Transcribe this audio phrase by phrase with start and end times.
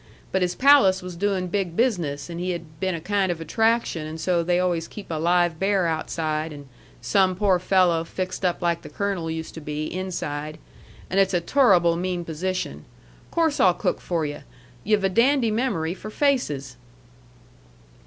[0.31, 4.07] But his palace was doin' big business, and he had been a kind of attraction,
[4.07, 6.67] and so they always keep a live bear outside, and
[7.01, 10.57] some poor fello', fixed up like the Colonel used to be, inside.
[11.07, 12.85] And it's a turruble mean position.
[13.29, 14.41] Course I'll cook for yu'.
[14.83, 16.77] Yu've a dandy memory for faces!"